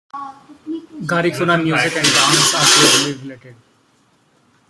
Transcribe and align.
Garifuna 1.09 1.57
music 1.61 1.93
and 1.95 2.03
dance 2.11 2.55
are 2.55 2.67
closely 2.67 3.13
related. 3.21 3.55